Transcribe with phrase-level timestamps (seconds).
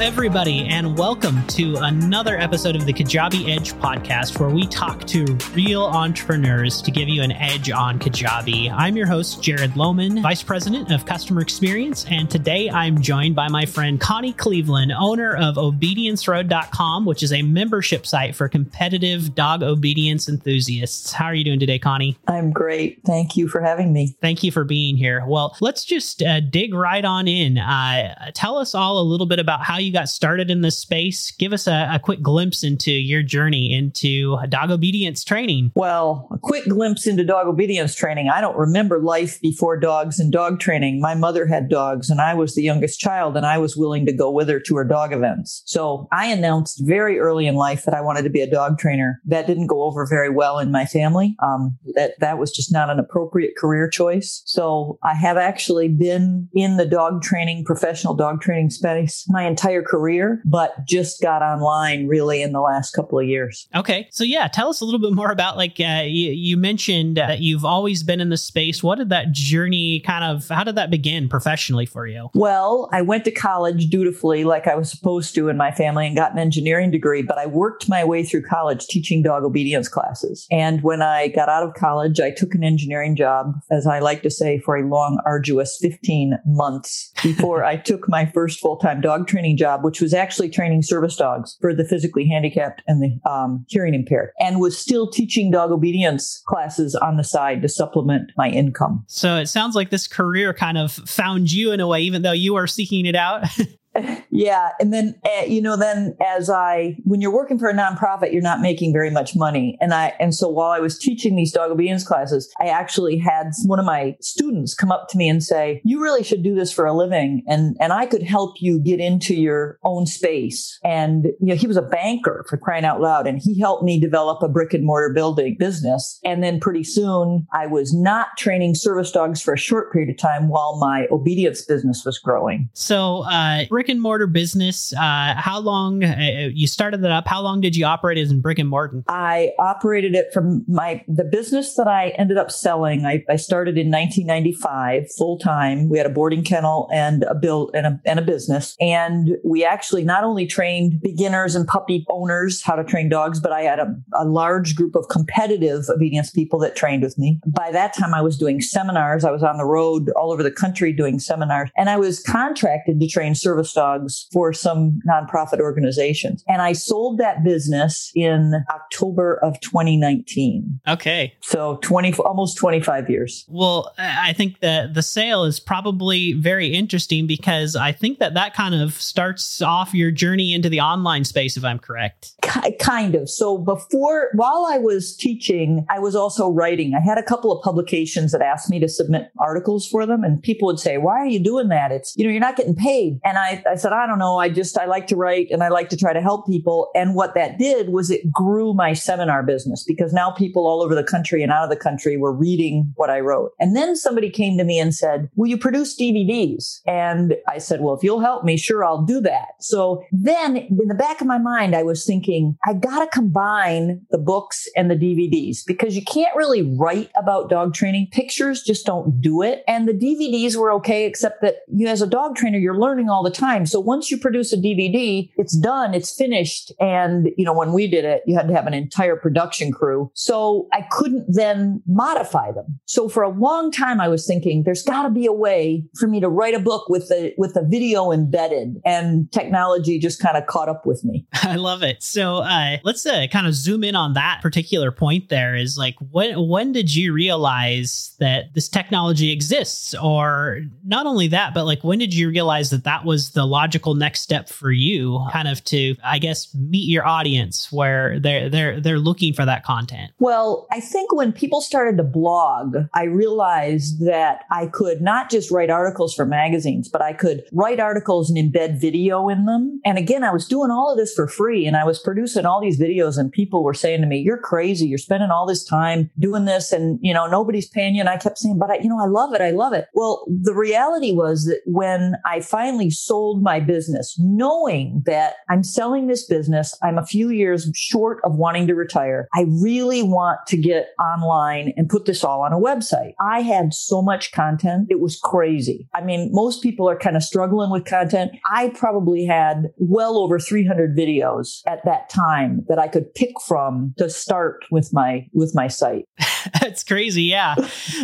[0.00, 5.24] Everybody, and welcome to another episode of the Kajabi Edge podcast, where we talk to
[5.54, 8.72] real entrepreneurs to give you an edge on Kajabi.
[8.72, 13.48] I'm your host, Jared Lohman, Vice President of Customer Experience, and today I'm joined by
[13.48, 19.64] my friend Connie Cleveland, owner of ObedienceRoad.com, which is a membership site for competitive dog
[19.64, 21.10] obedience enthusiasts.
[21.12, 22.16] How are you doing today, Connie?
[22.28, 23.00] I'm great.
[23.04, 24.16] Thank you for having me.
[24.20, 25.24] Thank you for being here.
[25.26, 27.58] Well, let's just uh, dig right on in.
[27.58, 31.30] Uh, tell us all a little bit about how you got started in this space.
[31.32, 35.72] Give us a, a quick glimpse into your journey into dog obedience training.
[35.74, 38.28] Well, a quick glimpse into dog obedience training.
[38.28, 41.00] I don't remember life before dogs and dog training.
[41.00, 44.12] My mother had dogs, and I was the youngest child, and I was willing to
[44.12, 45.62] go with her to her dog events.
[45.66, 49.20] So I announced very early in life that I wanted to be a dog trainer.
[49.24, 51.36] That didn't go over very well in my family.
[51.42, 54.42] Um, that that was just not an appropriate career choice.
[54.44, 59.77] So I have actually been in the dog training, professional dog training space my entire
[59.82, 63.68] career, but just got online really in the last couple of years.
[63.74, 64.08] Okay.
[64.10, 67.40] So, yeah, tell us a little bit more about like uh, you, you mentioned that
[67.40, 68.82] you've always been in the space.
[68.82, 72.30] What did that journey kind of, how did that begin professionally for you?
[72.34, 76.16] Well, I went to college dutifully like I was supposed to in my family and
[76.16, 80.46] got an engineering degree, but I worked my way through college teaching dog obedience classes.
[80.50, 84.22] And when I got out of college, I took an engineering job, as I like
[84.22, 89.00] to say, for a long, arduous 15 months before I took my first full time
[89.00, 93.30] dog training job, which was actually training service dogs for the physically handicapped and the
[93.30, 98.30] um, hearing impaired, and was still teaching dog obedience classes on the side to supplement
[98.36, 99.04] my income.
[99.08, 102.32] So it sounds like this career kind of found you in a way, even though
[102.32, 103.44] you are seeking it out.
[104.30, 108.32] yeah and then uh, you know then as i when you're working for a nonprofit
[108.32, 109.76] you're not making very much money.
[109.80, 113.50] And i and so while i was teaching these dog obedience classes i actually had
[113.64, 116.72] one of my students come up to me and say you really should do this
[116.72, 120.78] for a living and and i could help you get into your own space.
[120.84, 124.00] And you know he was a banker for crying out loud and he helped me
[124.00, 126.20] develop a brick and mortar building business.
[126.24, 130.18] And then pretty soon i was not training service dogs for a short period of
[130.18, 132.68] time while my obedience business was growing.
[132.74, 134.92] So uh and mortar business.
[134.92, 137.26] Uh, how long uh, you started that up?
[137.26, 139.02] How long did you operate as in brick and mortar?
[139.08, 143.04] I operated it from my the business that I ended up selling.
[143.04, 145.88] I, I started in 1995 full time.
[145.88, 149.64] We had a boarding kennel and a build and a, and a business, and we
[149.64, 153.78] actually not only trained beginners and puppy owners how to train dogs, but I had
[153.78, 157.40] a, a large group of competitive obedience people that trained with me.
[157.46, 159.24] By that time, I was doing seminars.
[159.24, 163.00] I was on the road all over the country doing seminars, and I was contracted
[163.00, 166.44] to train service dogs for some nonprofit organizations.
[166.48, 170.80] And I sold that business in October of 2019.
[170.88, 171.34] Okay.
[171.40, 173.44] So 20, almost 25 years.
[173.48, 178.54] Well, I think that the sale is probably very interesting because I think that that
[178.54, 182.32] kind of starts off your journey into the online space, if I'm correct.
[182.80, 183.28] Kind of.
[183.28, 186.94] So before, while I was teaching, I was also writing.
[186.94, 190.42] I had a couple of publications that asked me to submit articles for them and
[190.42, 191.92] people would say, why are you doing that?
[191.92, 193.20] It's, you know, you're not getting paid.
[193.24, 194.38] And I, I said, I don't know.
[194.38, 196.90] I just, I like to write and I like to try to help people.
[196.94, 200.94] And what that did was it grew my seminar business because now people all over
[200.94, 203.52] the country and out of the country were reading what I wrote.
[203.58, 206.80] And then somebody came to me and said, will you produce DVDs?
[206.86, 209.48] And I said, well, if you'll help me, sure, I'll do that.
[209.60, 214.02] So then in the back of my mind, I was thinking, I got to combine
[214.10, 218.08] the books and the DVDs because you can't really write about dog training.
[218.12, 219.62] Pictures just don't do it.
[219.66, 223.22] And the DVDs were okay, except that you, as a dog trainer, you're learning all
[223.22, 223.47] the time.
[223.66, 226.72] So once you produce a DVD, it's done, it's finished.
[226.78, 230.10] And, you know, when we did it, you had to have an entire production crew.
[230.14, 232.78] So I couldn't then modify them.
[232.84, 236.06] So for a long time, I was thinking there's got to be a way for
[236.08, 240.36] me to write a book with the, with the video embedded and technology just kind
[240.36, 241.26] of caught up with me.
[241.42, 242.02] I love it.
[242.02, 245.94] So, uh, let's uh, kind of zoom in on that particular point there is like,
[246.10, 249.94] when, when did you realize that this technology exists?
[249.94, 253.94] Or not only that, but like, when did you realize that that was the logical
[253.94, 258.80] next step for you kind of to i guess meet your audience where they're they're
[258.80, 260.12] they're looking for that content?
[260.18, 265.50] Well i think when people started to blog i realized that i could not just
[265.50, 269.80] write articles for magazines but i could write articles and embed video in them.
[269.84, 272.60] And again i was doing all of this for free and i was producing all
[272.60, 274.86] these videos and people were saying to me you're crazy.
[274.86, 278.00] You're spending all this time doing this and you know nobody's paying you.
[278.00, 279.40] And i kept saying but i you know i love it.
[279.40, 279.86] I love it.
[279.94, 285.62] Well the reality was that when i finally sold sold my business knowing that I'm
[285.62, 286.74] selling this business.
[286.82, 289.28] I'm a few years short of wanting to retire.
[289.34, 293.12] I really want to get online and put this all on a website.
[293.20, 294.86] I had so much content.
[294.88, 295.88] It was crazy.
[295.94, 298.32] I mean, most people are kind of struggling with content.
[298.50, 303.94] I probably had well over 300 videos at that time that I could pick from
[303.98, 306.08] to start with my, with my site.
[306.60, 307.24] That's crazy.
[307.24, 307.56] Yeah.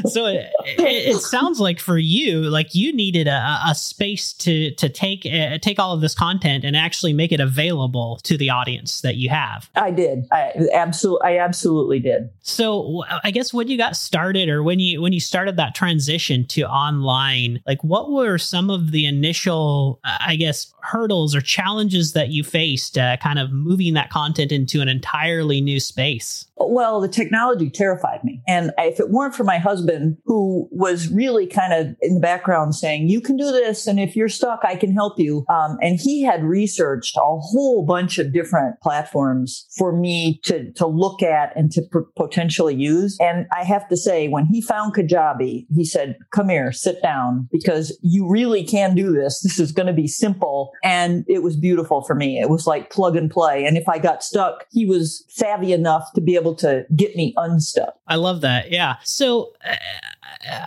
[0.07, 4.75] So it, it, it, sounds like for you, like you needed a, a space to,
[4.75, 8.51] to take, uh, take all of this content and actually make it available to the
[8.51, 9.71] audience that you have.
[9.75, 10.27] I did.
[10.33, 12.31] I absolutely, I absolutely did.
[12.43, 16.47] So I guess when you got started or when you, when you started that transition
[16.49, 22.13] to online, like what were some of the initial, uh, I guess, hurdles or challenges
[22.13, 26.47] that you faced uh, kind of moving that content into an entirely new space?
[26.57, 28.41] Well, the technology terrified me.
[28.47, 32.75] And if it weren't for my husband, who was really kind of in the background
[32.77, 33.87] saying, you can do this.
[33.87, 35.45] And if you're stuck, I can help you.
[35.49, 40.87] Um, and he had researched a whole bunch of different platforms for me to, to
[40.87, 41.83] look at and to
[42.17, 43.19] potentially use.
[43.21, 47.49] And I have to say, when he found Kajabi, he said, come here, sit down
[47.51, 49.41] because you really can do this.
[49.43, 50.71] This is going to be simple.
[50.85, 52.39] And it was beautiful for me.
[52.39, 53.65] It was like plug and play.
[53.65, 57.33] And if I got stuck, he was savvy enough to be able to get me
[57.39, 57.99] unstuck.
[58.07, 58.71] I love that.
[58.71, 58.97] Yeah.
[59.05, 59.77] So uh,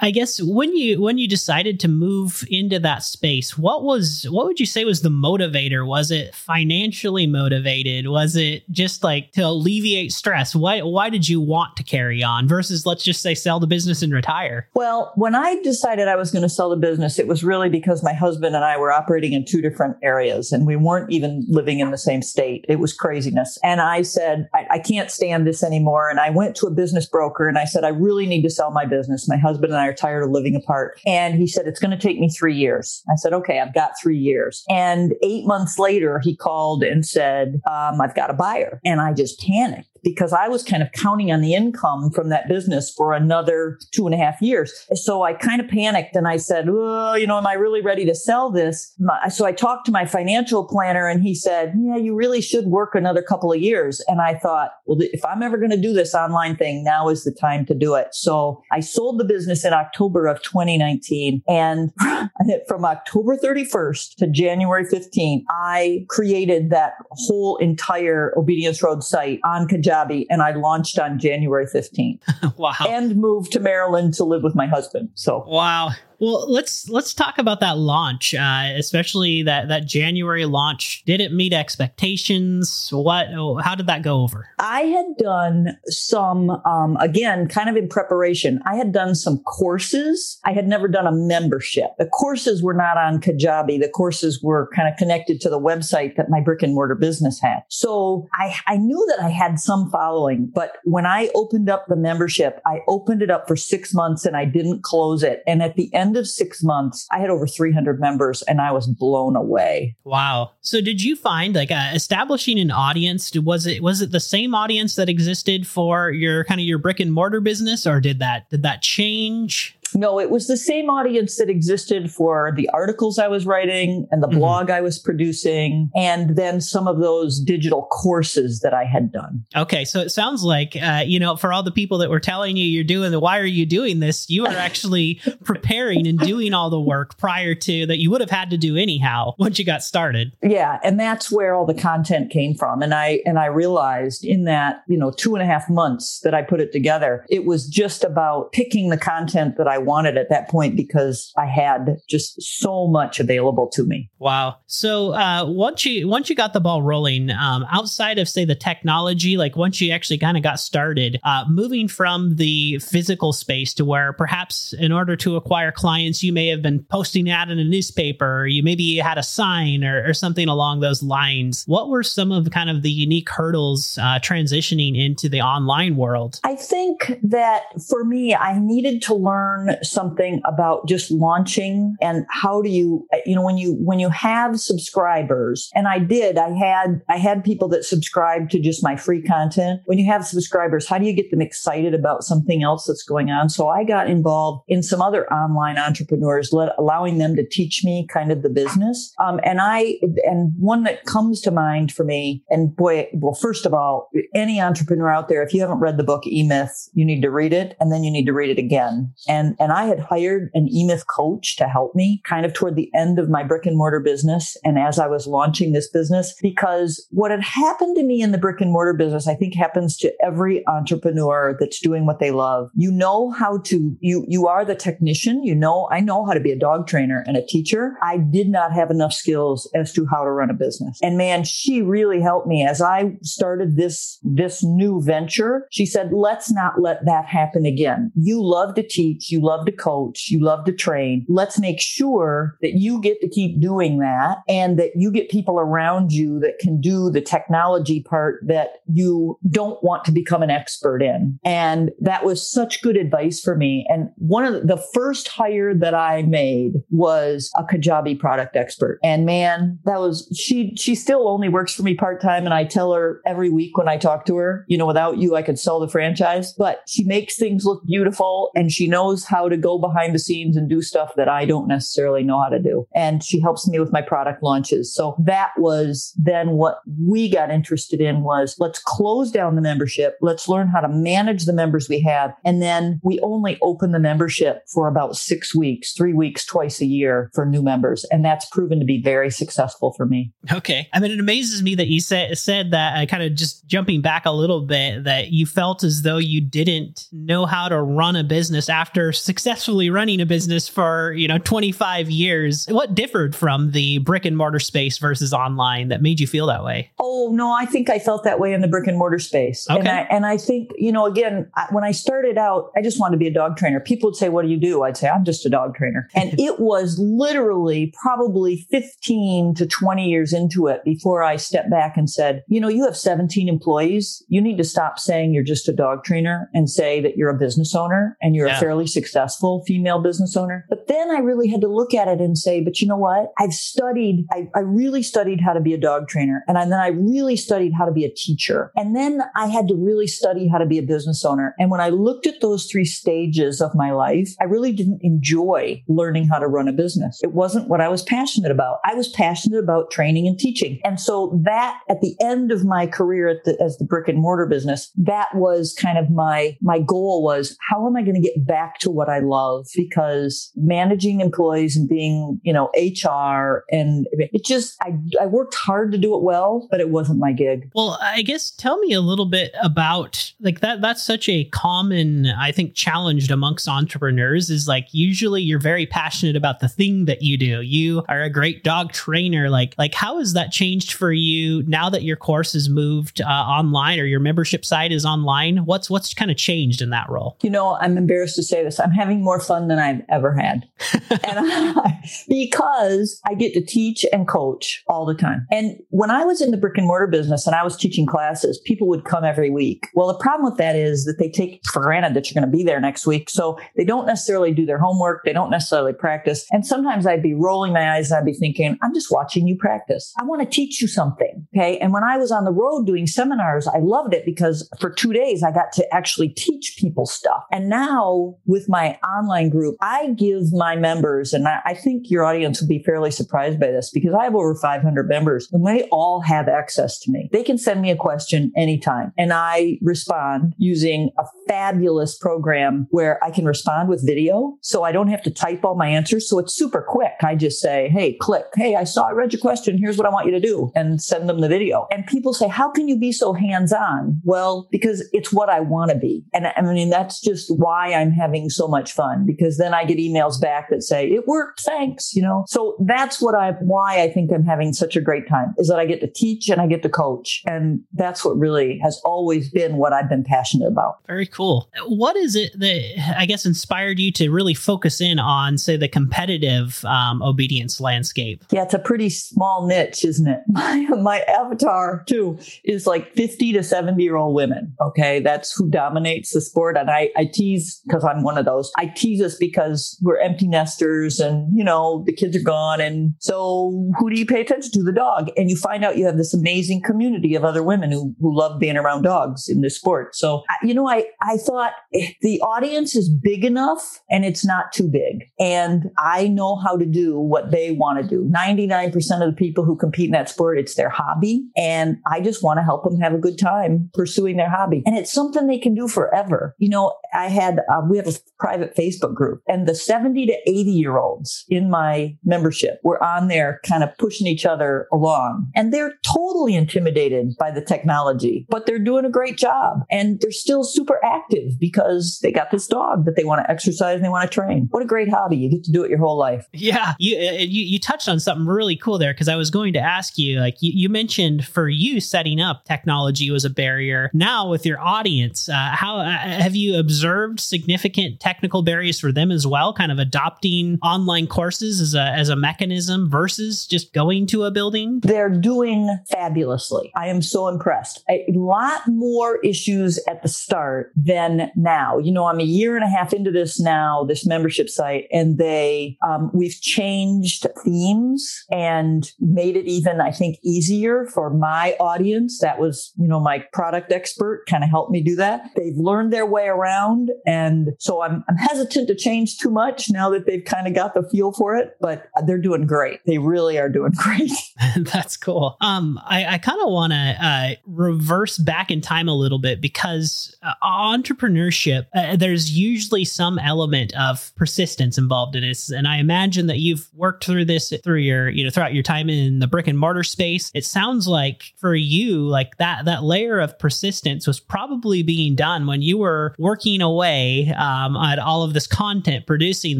[0.02, 4.46] I guess when you when you decided to move into that space, what was what
[4.46, 5.86] would you say was the motivator?
[5.86, 8.08] Was it financially motivated?
[8.08, 10.56] Was it just like to alleviate stress?
[10.56, 14.02] Why why did you want to carry on versus let's just say sell the business
[14.02, 14.68] and retire?
[14.74, 18.04] Well, when I decided I was going to sell the business, it was really because
[18.04, 21.80] my husband and I were operating in two different areas and we weren't even living
[21.80, 22.66] in the same state.
[22.68, 23.58] It was craziness.
[23.64, 26.10] And I said, I, I can't stand this anymore.
[26.10, 28.72] And I went to a business broker and I said, I really need to sell
[28.72, 29.28] my business.
[29.28, 31.00] My husband and I are tired of living apart.
[31.06, 33.04] And he said, it's going to take me three years.
[33.10, 34.64] I said, okay, I've got three years.
[34.70, 38.80] And eight months later, he called and said, um, I've got a buyer.
[38.86, 42.48] And I just panicked because I was kind of counting on the income from that
[42.48, 44.88] business for another two and a half years.
[44.94, 48.06] So I kind of panicked and I said, well, you know, am I really ready
[48.06, 48.96] to sell this?
[49.30, 52.96] So I talked to my financial planner and he said, yeah, you really should work
[52.96, 54.02] another couple of years.
[54.08, 57.26] And I thought, well, if I'm ever going to do this online thing, now is
[57.26, 58.08] the time to do it.
[58.14, 61.44] So I sold the business in October of 2019.
[61.50, 61.92] And
[62.70, 69.68] from October 31st to January 15th, I created that whole entire Obedience Road site on
[69.68, 69.97] Kajabi
[70.30, 72.20] and I launched on January 15th.
[72.58, 72.74] wow.
[72.88, 75.10] And moved to Maryland to live with my husband.
[75.14, 75.92] So, wow.
[76.20, 81.04] Well, let's let's talk about that launch, uh, especially that that January launch.
[81.06, 82.90] Did it meet expectations?
[82.92, 83.28] What?
[83.64, 84.50] How did that go over?
[84.58, 88.62] I had done some, um, again, kind of in preparation.
[88.66, 90.40] I had done some courses.
[90.44, 91.92] I had never done a membership.
[92.00, 93.80] The courses were not on Kajabi.
[93.80, 97.40] The courses were kind of connected to the website that my brick and mortar business
[97.40, 97.60] had.
[97.70, 101.96] So I, I knew that I had some following, but when I opened up the
[101.96, 105.44] membership, I opened it up for six months and I didn't close it.
[105.46, 108.72] And at the end end of six months, I had over 300 members and I
[108.72, 109.96] was blown away.
[110.06, 110.52] Wow.
[110.62, 113.36] So did you find like uh, establishing an audience?
[113.36, 117.00] Was it, was it the same audience that existed for your kind of your brick
[117.00, 119.78] and mortar business or did that, did that change?
[119.96, 124.22] No, it was the same audience that existed for the articles I was writing and
[124.22, 124.40] the mm-hmm.
[124.40, 129.46] blog I was producing, and then some of those digital courses that I had done.
[129.56, 132.58] Okay, so it sounds like, uh, you know, for all the people that were telling
[132.58, 136.54] you you're doing the why are you doing this, you are actually preparing and doing
[136.54, 139.66] all the work prior to that you would have had to do anyhow once you
[139.66, 140.34] got started.
[140.42, 144.46] Yeah, and that's where all the content came from, and I and I realized in
[144.46, 147.68] that you know two and a half months that I put it together, it was
[147.68, 152.42] just about picking the content that I wanted at that point because I had just
[152.42, 154.10] so much available to me.
[154.20, 154.58] Wow.
[154.66, 158.56] So uh, once you once you got the ball rolling, um, outside of say the
[158.56, 163.74] technology, like once you actually kind of got started, uh, moving from the physical space
[163.76, 167.60] to where perhaps in order to acquire clients, you may have been posting ad in
[167.60, 171.64] a newspaper, or you maybe had a sign or, or something along those lines.
[171.68, 176.40] What were some of kind of the unique hurdles uh, transitioning into the online world?
[176.44, 182.62] I think that for me, I needed to learn something about just launching and how
[182.62, 187.02] do you, you know, when you, when you have subscribers and I did, I had,
[187.10, 189.82] I had people that subscribed to just my free content.
[189.86, 193.30] When you have subscribers, how do you get them excited about something else that's going
[193.30, 193.50] on?
[193.50, 198.08] So I got involved in some other online entrepreneurs, let, allowing them to teach me
[198.12, 199.14] kind of the business.
[199.20, 203.66] Um, and I, and one that comes to mind for me, and boy, well, first
[203.66, 207.06] of all, any entrepreneur out there, if you haven't read the book E Myth, you
[207.06, 209.14] need to read it and then you need to read it again.
[209.28, 212.92] And And I had hired an eMyth coach to help me kind of toward the
[212.96, 214.58] end of my brick and mortar business.
[214.64, 218.38] And as I was launching this business, because what had happened to me in the
[218.38, 222.70] brick and mortar business, I think happens to every entrepreneur that's doing what they love.
[222.76, 225.44] You know how to, you, you are the technician.
[225.44, 227.96] You know, I know how to be a dog trainer and a teacher.
[228.02, 231.00] I did not have enough skills as to how to run a business.
[231.02, 235.68] And man, she really helped me as I started this, this new venture.
[235.72, 238.12] She said, let's not let that happen again.
[238.16, 239.32] You love to teach.
[239.32, 240.28] You love to coach.
[240.30, 241.26] You love to train.
[241.30, 245.58] Let's make sure that you get to keep doing that and that you get people
[245.58, 250.50] around you that can do the technology part that you don't want to become an
[250.50, 251.40] expert in.
[251.46, 253.86] And that was such good advice for me.
[253.88, 259.00] And one of the first hire that I made was a Kajabi product expert.
[259.02, 262.44] And man, that was, she, she still only works for me part time.
[262.44, 265.36] And I tell her every week when I talk to her, you know, without you,
[265.38, 269.37] I could sell the franchise, but she makes things look beautiful and she knows how
[269.46, 272.60] to go behind the scenes and do stuff that I don't necessarily know how to
[272.60, 272.88] do.
[272.96, 274.94] And she helps me with my product launches.
[274.94, 280.18] So that was then what we got interested in was let's close down the membership.
[280.22, 282.34] Let's learn how to manage the members we have.
[282.44, 286.86] And then we only open the membership for about six weeks, three weeks, twice a
[286.86, 288.06] year for new members.
[288.06, 290.32] And that's proven to be very successful for me.
[290.52, 290.88] Okay.
[290.94, 294.02] I mean, it amazes me that you said, said that uh, kind of just jumping
[294.02, 298.16] back a little bit that you felt as though you didn't know how to run
[298.16, 302.66] a business after successfully running a business for, you know, 25 years.
[302.70, 306.64] What differed from the brick and mortar space versus online that made you feel that
[306.64, 306.90] way?
[307.00, 309.68] Oh, no, I think I felt that way in the brick and mortar space.
[309.70, 309.80] Okay.
[309.80, 313.00] And I, and I think, you know, again, I, when I started out, I just
[313.00, 313.80] wanted to be a dog trainer.
[313.82, 314.84] People would say, what do you do?
[314.84, 316.08] I'd say, I'm just a dog trainer.
[316.16, 321.98] And it was literally probably 15 to 20 years into it before I stepped back
[321.98, 324.24] and said, you know, you have 17 employees.
[324.30, 327.38] You need to stop saying you're just a dog trainer and say that you're a
[327.38, 328.58] business owner and you're Yeah.
[328.58, 329.17] a fairly successful
[329.66, 330.66] female business owner.
[330.70, 333.32] But then I really had to look at it and say, but you know what?
[333.40, 336.44] I've studied, I, I really studied how to be a dog trainer.
[336.48, 338.72] And I- then I really studied how to be a teacher.
[338.76, 341.56] And then I had to really study how to be a business owner.
[341.58, 345.84] And when I looked at those three stages of my life, I really didn't enjoy
[345.88, 347.22] learning how to run a business.
[347.24, 348.80] It wasn't what I was passionate about.
[348.84, 350.82] I was passionate about training and teaching.
[350.84, 354.46] And so that at the end of my career the, as the brick and mortar
[354.46, 358.46] business, that was kind of my, my goal was how am I going to get
[358.46, 359.68] back to what I love?
[359.76, 365.92] Because managing employees and being, you know, HR and it just, I, I worked hard
[365.94, 367.72] to do it well, but it wasn't my gig.
[367.74, 372.28] Well, I guess tell me a little bit about like that that's such a common
[372.28, 377.22] I think challenged amongst entrepreneurs is like usually you're very passionate about the thing that
[377.22, 377.62] you do.
[377.62, 381.90] You are a great dog trainer like like how has that changed for you now
[381.90, 385.66] that your course has moved uh, online or your membership site is online?
[385.66, 387.38] What's what's kind of changed in that role?
[387.42, 388.80] You know, I'm embarrassed to say this.
[388.88, 390.64] I'm having more fun than I've ever had.
[391.10, 395.46] and I, because I get to teach and coach all the time.
[395.52, 398.62] And when I was in the brick and mortar business and I was teaching classes,
[398.64, 399.88] people would come every week.
[399.94, 402.58] Well, the problem with that is that they take for granted that you're going to
[402.58, 403.30] be there next week.
[403.30, 405.26] So they don't necessarily do their homework.
[405.26, 406.46] They don't necessarily practice.
[406.52, 409.58] And sometimes I'd be rolling my eyes and I'd be thinking, I'm just watching you
[409.58, 410.14] practice.
[410.18, 411.46] I want to teach you something.
[411.54, 411.78] Okay.
[411.80, 415.12] And when I was on the road doing seminars, I loved it because for two
[415.12, 417.44] days I got to actually teach people stuff.
[417.52, 422.24] And now with my online group, I give my members, and I, I think your
[422.24, 425.84] audience will be fairly surprised by this because I have over 500 members and they
[425.92, 427.30] all have access to me.
[427.32, 433.24] They can send me a question anytime and I respond using a fabulous program where
[433.24, 434.58] I can respond with video.
[434.62, 436.30] So I don't have to type all my answers.
[436.30, 437.14] So it's super quick.
[437.24, 438.46] I just say, Hey, click.
[438.56, 439.78] Hey, I saw, I read your question.
[439.78, 441.88] Here's what I want you to do and send them the video.
[441.92, 444.22] And people say, how can you be so hands on?
[444.24, 446.26] Well, because it's what I want to be.
[446.34, 449.98] And I mean, that's just why I'm having so much fun because then I get
[449.98, 451.62] emails back that say it worked.
[451.62, 452.14] Thanks.
[452.16, 455.54] You know, so that's what I, why I think I'm having such a great time
[455.58, 457.42] is that I get to teach and I get to coach.
[457.46, 460.98] And that's what really has always been what I've been passionate about.
[461.08, 461.70] Very cool.
[461.88, 465.88] What is it that I guess inspired you to really focus in on, say, the
[465.88, 468.44] competitive um, obedience landscape?
[468.52, 470.42] Yeah, it's a pretty small niche, isn't it?
[470.58, 474.74] My, my avatar too is like 50 to 70 year old women.
[474.82, 475.20] Okay.
[475.20, 476.78] That's who dominates the sport.
[476.78, 478.57] And I, I tease because I'm one of those.
[478.78, 482.82] I tease us because we're empty nesters and, you know, the kids are gone.
[482.82, 484.84] And so who do you pay attention to?
[484.84, 485.30] The dog.
[485.36, 488.60] And you find out you have this amazing community of other women who, who love
[488.60, 490.16] being around dogs in this sport.
[490.16, 491.74] So, you know, I, I thought
[492.22, 495.30] the audience is big enough and it's not too big.
[495.40, 498.30] And I know how to do what they want to do.
[498.34, 501.48] 99% of the people who compete in that sport, it's their hobby.
[501.56, 504.84] And I just want to help them have a good time pursuing their hobby.
[504.86, 506.56] And it's something they can do forever.
[506.58, 508.14] You know, I had, uh, we have a
[508.48, 513.28] private Facebook group and the 70 to 80 year olds in my membership were on
[513.28, 518.66] there kind of pushing each other along and they're totally intimidated by the technology, but
[518.66, 523.04] they're doing a great job and they're still super active because they got this dog
[523.04, 524.70] that they want to exercise and they want to train.
[524.72, 525.36] What a great hobby.
[525.36, 526.48] You get to do it your whole life.
[526.54, 526.94] Yeah.
[527.00, 529.80] You, uh, you, you touched on something really cool there because I was going to
[529.80, 534.10] ask you, like you, you, mentioned for you setting up technology was a barrier.
[534.14, 539.32] Now with your audience, uh, how uh, have you observed significant technical barriers for them
[539.32, 539.74] as well?
[539.74, 544.52] Kind of adopting online courses as a, as a mechanism versus just going to a
[544.52, 545.00] building?
[545.02, 546.92] They're doing fabulously.
[546.96, 548.04] I am so impressed.
[548.08, 551.98] A lot more issues at the start than now.
[551.98, 555.40] You know, I'm a year and a half into this now, this membership site, and
[555.40, 562.40] they, um, we've changed themes and made it even, I think, easier for my audience.
[562.42, 565.50] That was, you know, my product expert kind of helped me do that.
[565.56, 567.10] They've learned their way around.
[567.26, 570.94] And so I'm, I'm hesitant to change too much now that they've kind of got
[570.94, 573.00] the feel for it, but they're doing great.
[573.06, 574.32] They really are doing great.
[574.78, 575.58] That's cool.
[575.62, 579.62] Um, I, I kind of want to uh, reverse back in time a little bit
[579.62, 585.98] because uh, entrepreneurship, uh, there's usually some element of persistence involved in this, And I
[585.98, 589.48] imagine that you've worked through this through your, you know, throughout your time in the
[589.48, 590.52] brick and mortar space.
[590.54, 595.68] It sounds like for you, like that that layer of persistence was probably being done
[595.68, 599.80] when you were working away um, all of this content, producing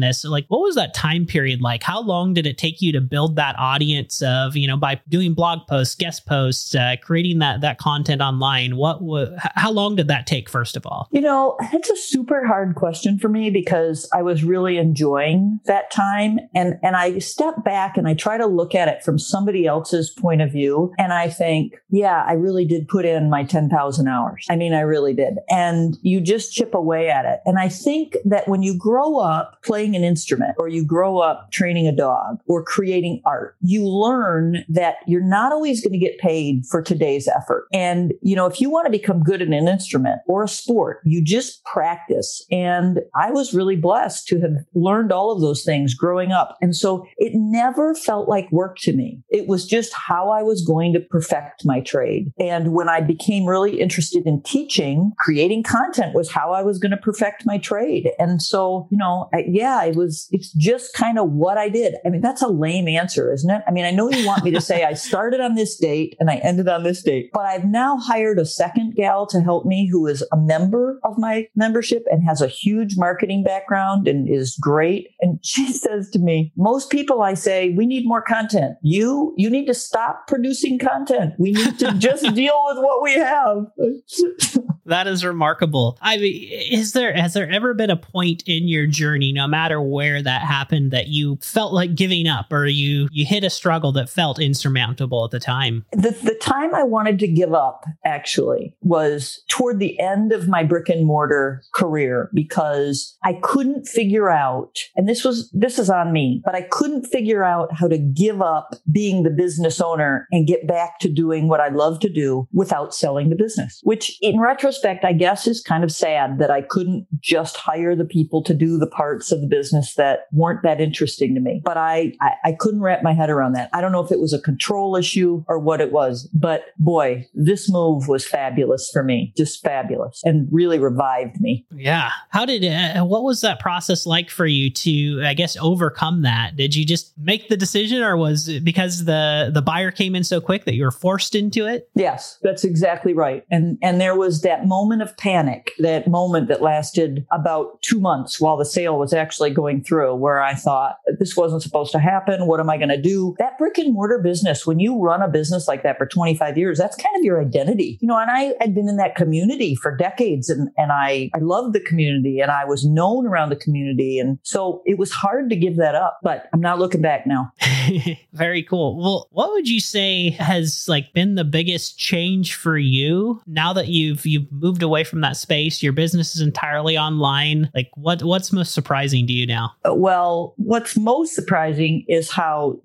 [0.00, 0.24] this.
[0.24, 1.82] Like, what was that time period like?
[1.82, 5.34] How long did it take you to build that audience of, you know, by doing
[5.34, 8.76] blog posts, guest posts, uh, creating that that content online?
[8.76, 10.48] What, what, how long did that take?
[10.48, 14.44] First of all, you know, it's a super hard question for me because I was
[14.44, 18.88] really enjoying that time, and and I step back and I try to look at
[18.88, 23.04] it from somebody else's point of view, and I think, yeah, I really did put
[23.04, 24.46] in my ten thousand hours.
[24.50, 27.40] I mean, I really did, and you just chip away at it.
[27.46, 31.50] And I think that when you grow up playing an instrument, or you grow up
[31.52, 36.18] training a dog, or creating art, you learn that you're not always going to get
[36.18, 37.66] paid for today's effort.
[37.72, 41.00] And, you know, if you want to become good at an instrument or a sport,
[41.04, 42.44] you just practice.
[42.50, 46.56] And I was really blessed to have learned all of those things growing up.
[46.60, 49.22] And so it never felt like work to me.
[49.28, 52.32] It was just how I was going to perfect my trade.
[52.38, 56.90] And when I became really interested in teaching, creating content was how I was going
[56.90, 58.07] to perfect my trade.
[58.18, 61.94] And so, you know, I, yeah, it was, it's just kind of what I did.
[62.04, 63.62] I mean, that's a lame answer, isn't it?
[63.66, 66.30] I mean, I know you want me to say I started on this date and
[66.30, 69.88] I ended on this date, but I've now hired a second gal to help me
[69.90, 74.56] who is a member of my membership and has a huge marketing background and is
[74.60, 75.08] great.
[75.20, 78.76] And she says to me, most people I say, we need more content.
[78.82, 81.34] You, you need to stop producing content.
[81.38, 83.66] We need to just deal with what we have.
[84.88, 85.98] that is remarkable.
[86.00, 89.80] I mean, is there, has there ever been a point in your journey, no matter
[89.80, 93.92] where that happened, that you felt like giving up or you, you hit a struggle
[93.92, 95.84] that felt insurmountable at the time?
[95.92, 100.64] The, the time I wanted to give up actually was toward the end of my
[100.64, 106.12] brick and mortar career because I couldn't figure out, and this was, this is on
[106.12, 110.46] me, but I couldn't figure out how to give up being the business owner and
[110.46, 114.40] get back to doing what I love to do without selling the business, which in
[114.40, 118.54] retrospect, I guess is kind of sad that I couldn't just hire the people to
[118.54, 121.60] do the parts of the business that weren't that interesting to me.
[121.64, 123.70] But I, I, I couldn't wrap my head around that.
[123.72, 127.26] I don't know if it was a control issue or what it was, but boy,
[127.34, 131.66] this move was fabulous for me, just fabulous and really revived me.
[131.74, 132.10] Yeah.
[132.30, 136.56] How did, uh, what was that process like for you to, I guess, overcome that?
[136.56, 140.24] Did you just make the decision or was it because the, the buyer came in
[140.24, 141.88] so quick that you were forced into it?
[141.94, 143.44] Yes, that's exactly right.
[143.50, 148.40] And, and there was that moment of panic, that moment that lasted about two months
[148.40, 152.46] while the sale was actually going through where I thought this wasn't supposed to happen.
[152.46, 153.34] What am I going to do?
[153.38, 156.78] That brick and mortar business, when you run a business like that for 25 years,
[156.78, 157.98] that's kind of your identity.
[158.00, 161.38] You know, and I had been in that community for decades and, and I, I
[161.38, 164.18] loved the community and I was known around the community.
[164.18, 167.52] And so it was hard to give that up, but I'm not looking back now.
[168.32, 168.98] Very cool.
[168.98, 173.88] Well, what would you say has like been the biggest change for you now that
[173.88, 175.82] you've you've moved away from that space?
[175.82, 177.70] Your business is entirely online.
[177.74, 179.72] Like what what's most surprising to you now?
[179.84, 182.80] Well, what's most surprising is how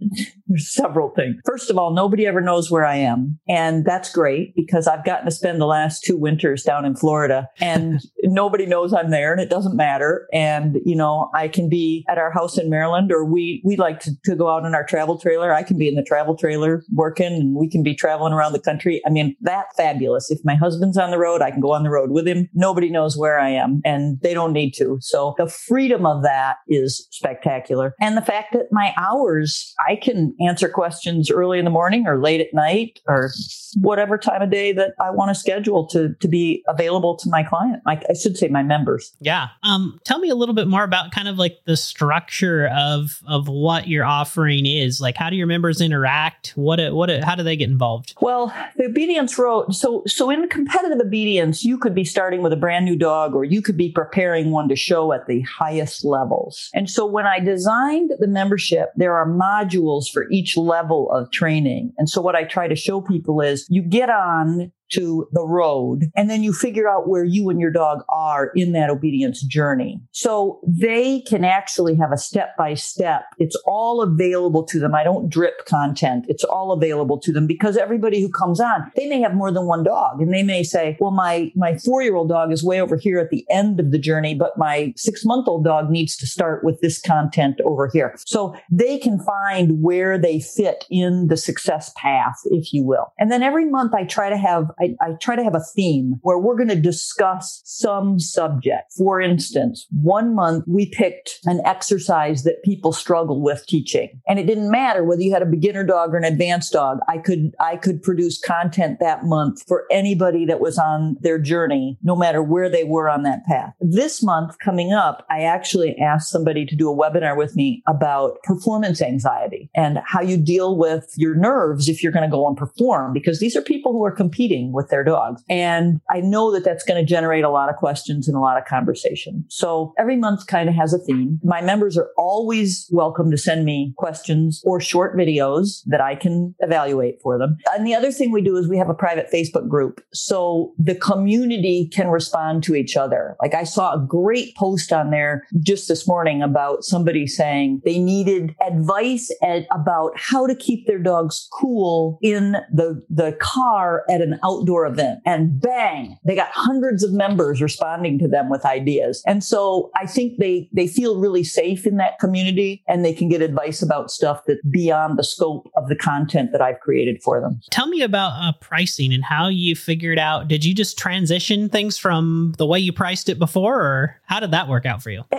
[0.48, 1.38] there's several things.
[1.46, 3.40] First of all, nobody ever knows where I am.
[3.48, 7.50] And that's great because I've gotten to spend the last two winters down in Florida
[7.60, 10.28] and nobody knows I'm there and it doesn't matter.
[10.32, 14.00] And, you know, I can be at our house in Maryland or we, we like
[14.02, 15.54] to, to go out in our travel trailer.
[15.54, 18.60] I can be in the travel trailer working and we can be traveling around the
[18.60, 19.02] country.
[19.06, 20.30] I mean, that fabulous.
[20.30, 22.50] If my husband's on the road, I can go on the road with him.
[22.54, 24.98] Nobody knows where I am and they don't need to.
[25.02, 27.96] So the freedom of that is spectacular.
[28.02, 32.22] And the fact that my hours, I can answer questions early in the morning or
[32.22, 33.32] late at night or
[33.80, 37.44] whatever time of day that I want to schedule to, to be available to my
[37.44, 37.82] client.
[37.88, 39.16] I, I should say my members.
[39.20, 39.48] Yeah.
[39.64, 43.48] Um, tell me a little bit more about kind of like the structure of, of
[43.48, 45.00] what your offering is.
[45.00, 46.54] Like, how do your members interact?
[46.56, 48.16] What, what, how do they get involved?
[48.22, 49.74] Well, the obedience road.
[49.74, 53.44] So, so in competitive obedience, you could be starting with a brand new dog or
[53.44, 56.70] you could be preparing one to show at the highest levels.
[56.74, 61.94] And so when I designed the membership, there are modules for each level of training.
[61.98, 66.12] And so what I try to show people is you get on to the road
[66.16, 70.02] and then you figure out where you and your dog are in that obedience journey.
[70.12, 73.24] So they can actually have a step by step.
[73.38, 74.96] It's all available to them.
[74.96, 76.26] I don't drip content.
[76.28, 79.66] It's all available to them because everybody who comes on, they may have more than
[79.66, 82.82] one dog and they may say, well, my, my four year old dog is way
[82.82, 86.16] over here at the end of the journey, but my six month old dog needs
[86.18, 88.16] to start with this content over here.
[88.26, 93.14] So they can find where they fit in the success path, if you will.
[93.18, 96.16] And then every month I try to have I, I try to have a theme
[96.22, 98.94] where we're going to discuss some subject.
[98.98, 104.22] For instance, one month we picked an exercise that people struggle with teaching.
[104.28, 107.00] And it didn't matter whether you had a beginner dog or an advanced dog.
[107.08, 111.98] I could, I could produce content that month for anybody that was on their journey,
[112.04, 113.74] no matter where they were on that path.
[113.80, 118.42] This month coming up, I actually asked somebody to do a webinar with me about
[118.44, 122.58] performance anxiety and how you deal with your nerves if you're going to go and
[122.58, 125.44] perform because these are people who are competing with their dogs.
[125.50, 128.58] And I know that that's going to generate a lot of questions and a lot
[128.58, 129.46] of conversation.
[129.50, 131.40] So every month kind of has a theme.
[131.44, 136.56] My members are always welcome to send me questions or short videos that I can
[136.60, 137.58] evaluate for them.
[137.74, 140.02] And the other thing we do is we have a private Facebook group.
[140.14, 143.36] So the community can respond to each other.
[143.42, 148.00] Like I saw a great post on there just this morning about somebody saying they
[148.00, 154.22] needed advice at, about how to keep their dogs cool in the, the car at
[154.22, 158.66] an out outdoor event and bang, they got hundreds of members responding to them with
[158.66, 159.22] ideas.
[159.26, 163.30] And so I think they, they feel really safe in that community and they can
[163.30, 167.42] get advice about stuff that's beyond the scope of the content that I've created for
[167.42, 167.60] them.
[167.72, 170.48] Tell me about uh, pricing and how you figured out.
[170.48, 174.52] Did you just transition things from the way you priced it before, or how did
[174.52, 175.24] that work out for you?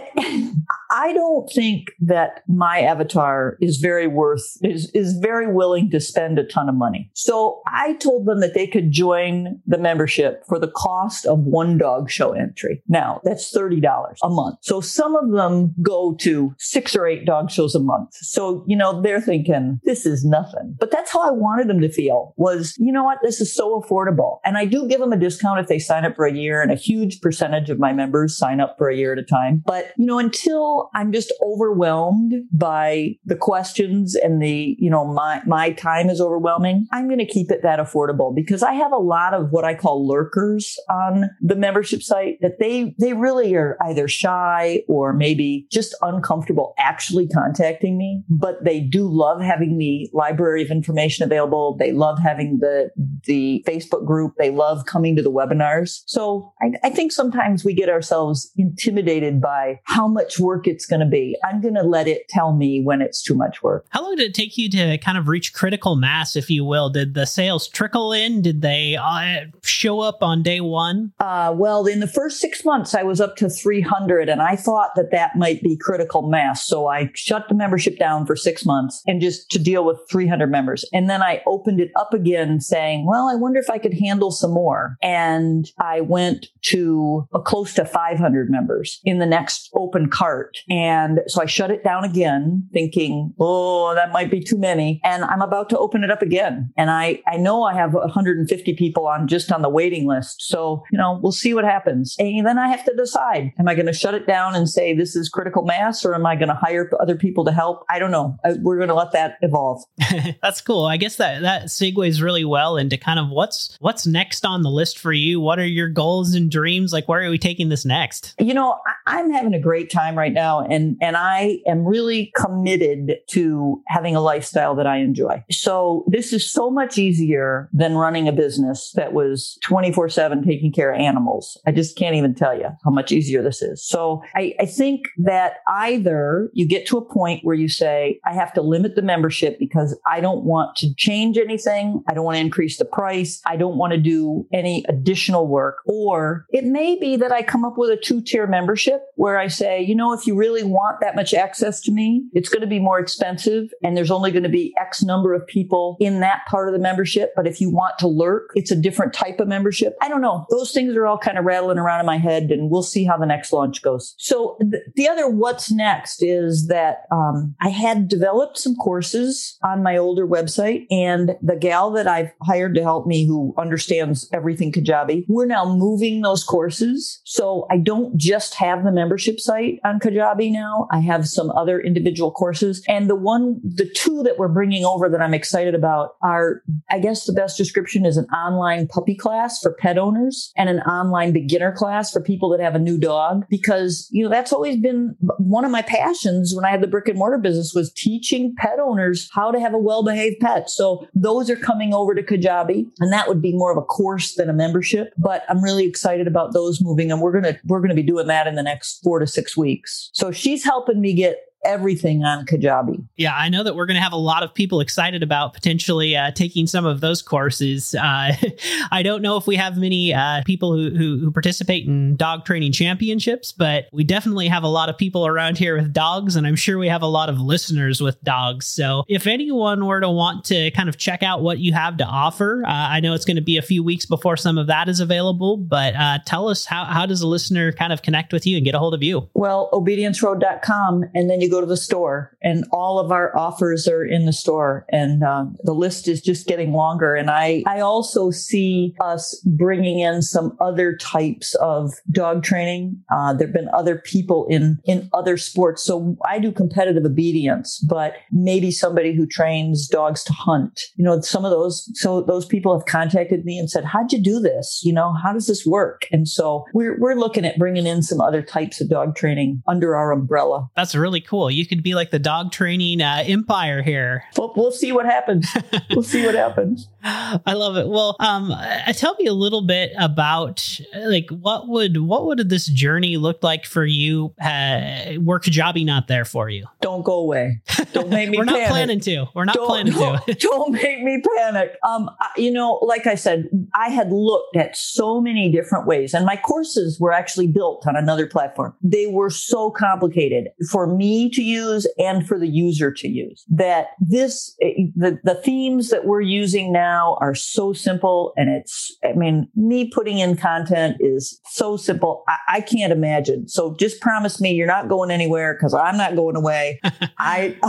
[0.95, 6.39] I don't think that my avatar is very worth is is very willing to spend
[6.39, 7.11] a ton of money.
[7.15, 11.79] So I told them that they could join the membership for the cost of one
[11.79, 12.81] dog show entry.
[12.87, 13.83] Now that's $30
[14.23, 14.59] a month.
[14.63, 18.11] So some of them go to six or eight dog shows a month.
[18.13, 21.89] So, you know, they're thinking this is nothing, but that's how I wanted them to
[21.89, 23.19] feel was, you know what?
[23.23, 24.39] This is so affordable.
[24.45, 26.71] And I do give them a discount if they sign up for a year and
[26.71, 29.65] a huge percentage of my members sign up for a year at a time.
[29.67, 35.43] But, you know, until I'm just overwhelmed by the questions and the, you know, my,
[35.47, 36.87] my time is overwhelming.
[36.93, 39.75] I'm going to keep it that affordable because I have a lot of what I
[39.75, 45.67] call lurkers on the membership site that they, they really are either shy or maybe
[45.71, 51.77] just uncomfortable actually contacting me, but they do love having the library of information available.
[51.77, 52.91] They love having the,
[53.25, 54.35] the Facebook group.
[54.39, 56.03] They love coming to the webinars.
[56.07, 61.01] So I, I think sometimes we get ourselves intimidated by how much work it's going
[61.01, 61.37] to be.
[61.45, 63.87] I'm going to let it tell me when it's too much work.
[63.91, 66.91] How long did it take you to kind of reach critical mass, if you will?
[66.91, 68.43] Did the sales trickle in?
[68.43, 71.13] Did they uh, show up on day one?
[71.21, 74.91] Uh, well, in the first six months, I was up to 300, and I thought
[74.97, 76.67] that that might be critical mass.
[76.67, 80.51] So I shut the membership down for six months and just to deal with 300
[80.51, 80.85] members.
[80.93, 84.33] And then I opened it up again saying, well, I wonder if I could handle
[84.33, 84.97] some more.
[85.03, 90.59] And I went to a close to 500 members in the next open cart.
[90.69, 95.01] And so I shut it down again, thinking, oh, that might be too many.
[95.05, 96.73] And I'm about to open it up again.
[96.77, 100.43] And I, I know I have 150 people on just on the waiting list.
[100.43, 102.17] So, you know, we'll see what happens.
[102.19, 104.95] And then I have to decide, am I going to shut it down and say
[104.95, 107.85] this is critical mass or am I going to hire other people to help?
[107.89, 108.37] I don't know.
[108.61, 109.83] We're going to let that evolve.
[110.43, 110.87] That's cool.
[110.87, 114.71] I guess that, that segues really well into kind of what's, what's next on the
[114.71, 115.41] list for you.
[115.41, 116.93] What are your goals and dreams?
[116.93, 118.35] Like, where are we taking this next?
[118.39, 122.33] You know, I, I'm having a great time right now and and I am really
[122.37, 125.45] committed to having a lifestyle that I enjoy.
[125.51, 130.93] So this is so much easier than running a business that was 24/7 taking care
[130.93, 131.61] of animals.
[131.67, 133.87] I just can't even tell you how much easier this is.
[133.87, 138.33] So I, I think that either you get to a point where you say, I
[138.35, 142.03] have to limit the membership because I don't want to change anything.
[142.09, 143.41] I don't want to increase the price.
[143.47, 145.79] I don't want to do any additional work.
[145.87, 149.49] Or it may be that I come up with a two tier membership where I
[149.49, 152.67] say, you know, if you really want that much access to me, it's going to
[152.67, 156.43] be more expensive and there's only going to be X number of people in that
[156.49, 157.33] part of the membership.
[157.37, 159.97] But if you want to lurk, it's a different type of membership.
[160.01, 160.47] I don't know.
[160.51, 163.17] Those things are all kind of rattling around in my head and we'll see how
[163.17, 164.15] the next launch goes.
[164.19, 169.83] So th- the other what's next is that um, I had developed some courses on
[169.83, 174.73] my older website and the gal that I've hired to help me who understands everything
[174.73, 177.21] Kajabi, we're now moving those courses.
[177.25, 180.89] So I don't just have the membership site on Kajabi now.
[180.91, 185.09] I have some other individual courses and the one, the two that we're bringing over
[185.09, 189.61] that I'm excited about are, I guess the best description is an online puppy class
[189.61, 193.47] for pet owners and an online beginner class for people that have a new dog
[193.49, 197.09] because, you know, that's always been one of my passions when I had the brick
[197.09, 200.71] and mortar business was teaching pet owners how to have a well-behaved pet.
[200.71, 204.35] So those are coming over to Kajabi and that would be more of a course
[204.35, 207.81] than a membership, but I'm really excited about those moving and we're going to, we're
[207.81, 210.11] going to be doing that in the next four to six weeks.
[210.15, 213.05] So she's helping me get everything on Kajabi.
[213.17, 216.17] Yeah, I know that we're going to have a lot of people excited about potentially
[216.17, 217.95] uh, taking some of those courses.
[217.95, 218.33] Uh,
[218.91, 222.45] I don't know if we have many uh, people who, who, who participate in dog
[222.45, 226.47] training championships, but we definitely have a lot of people around here with dogs, and
[226.47, 228.67] I'm sure we have a lot of listeners with dogs.
[228.67, 232.05] So if anyone were to want to kind of check out what you have to
[232.05, 234.89] offer, uh, I know it's going to be a few weeks before some of that
[234.89, 238.47] is available, but uh, tell us how how does a listener kind of connect with
[238.47, 239.29] you and get a hold of you?
[239.35, 244.05] Well, obedienceroad.com, and then you go to the store and all of our offers are
[244.05, 247.15] in the store and uh, the list is just getting longer.
[247.15, 253.03] And i i also see us bringing in some other types of dog training.
[253.13, 255.83] Uh, there have been other people in in other sports.
[255.85, 260.81] So i do competitive obedience but maybe somebody who trains dogs to hunt.
[260.97, 264.23] You know some of those so those people have contacted me and said how'd you
[264.23, 264.83] do this?
[264.85, 266.07] You know how does this work?
[266.13, 269.97] And so we're, we're looking at bringing in some other types of dog training under
[269.97, 270.69] our umbrella.
[270.77, 274.25] That's really cool you could be like the dog training uh, empire here.
[274.37, 275.49] We'll, we'll see what happens.
[275.91, 276.89] we'll see what happens.
[277.07, 277.87] I love it.
[277.87, 282.67] Well, um, uh, tell me a little bit about like what would what would this
[282.67, 284.35] journey look like for you?
[284.41, 286.65] Uh, were Kajabi not there for you?
[286.81, 287.61] Don't go away.
[287.93, 288.39] Don't make me.
[288.39, 289.27] We're not planning to.
[289.35, 290.35] We're not don't, planning don't, to.
[290.35, 291.77] don't make me panic.
[291.87, 296.25] Um, you know, like I said, I had looked at so many different ways, and
[296.25, 298.75] my courses were actually built on another platform.
[298.83, 303.89] They were so complicated for me to use and for the user to use that
[304.01, 308.97] this eh, the the themes that we're using now now are so simple and it's,
[309.05, 312.25] I mean, me putting in content is so simple.
[312.29, 313.49] I, I can't imagine.
[313.49, 316.81] So just promise me you're not going anywhere because I'm not going away.
[317.19, 317.57] I,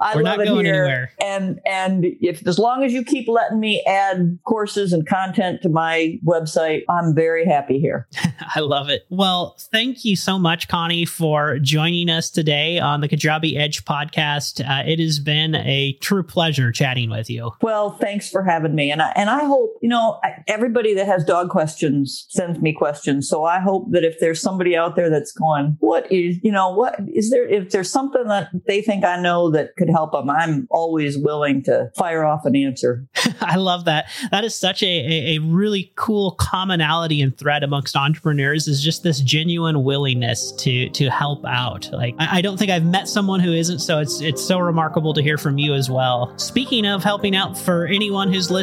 [0.00, 0.58] I We're love it here.
[0.58, 1.12] Anywhere.
[1.22, 5.68] And, and if, as long as you keep letting me add courses and content to
[5.68, 8.08] my website, I'm very happy here.
[8.54, 9.06] I love it.
[9.10, 14.66] Well, thank you so much, Connie, for joining us today on the Kajabi Edge podcast.
[14.66, 17.52] Uh, it has been a true pleasure chatting with you.
[17.60, 18.90] Well, thanks for having me.
[18.90, 23.28] And I, and I hope, you know, everybody that has dog questions sends me questions.
[23.28, 26.70] So I hope that if there's somebody out there that's going, what is, you know,
[26.70, 30.30] what is there, if there's something that they think I know that could help them,
[30.30, 33.06] I'm always willing to fire off an answer.
[33.40, 34.06] I love that.
[34.30, 39.02] That is such a, a, a really cool commonality and thread amongst entrepreneurs is just
[39.02, 41.90] this genuine willingness to, to help out.
[41.92, 43.80] Like, I, I don't think I've met someone who isn't.
[43.80, 46.36] So it's, it's so remarkable to hear from you as well.
[46.38, 48.59] Speaking of helping out for anyone who's listening,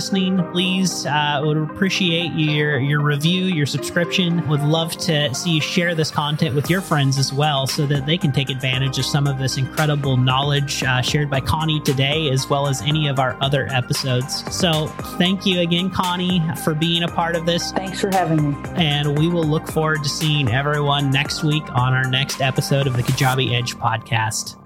[0.51, 4.47] please uh, would appreciate your your review, your subscription.
[4.47, 8.05] Would love to see you share this content with your friends as well, so that
[8.05, 12.29] they can take advantage of some of this incredible knowledge uh, shared by Connie today,
[12.29, 14.43] as well as any of our other episodes.
[14.55, 17.71] So, thank you again, Connie, for being a part of this.
[17.71, 18.57] Thanks for having me.
[18.75, 22.95] And we will look forward to seeing everyone next week on our next episode of
[22.95, 24.57] the Kajabi Edge podcast.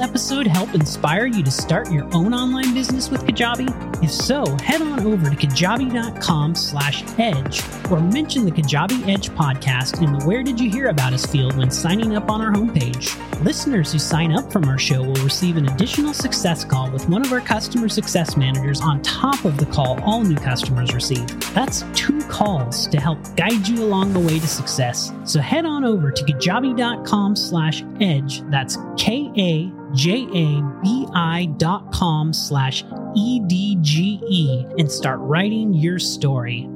[0.00, 3.68] Episode help inspire you to start your own online business with Kajabi?
[4.02, 10.02] If so, head on over to kajabi.com slash edge or mention the Kajabi Edge podcast
[10.02, 13.16] in the Where Did You Hear About Us field when signing up on our homepage.
[13.44, 17.24] Listeners who sign up from our show will receive an additional success call with one
[17.24, 21.26] of our customer success managers on top of the call all new customers receive.
[21.54, 25.12] That's two calls to help guide you along the way to success.
[25.24, 28.42] So head on over to kajabi.com slash edge.
[28.50, 32.84] That's K-A J-A-B-I dot com slash
[33.16, 36.68] E-D-G-E and start writing your story.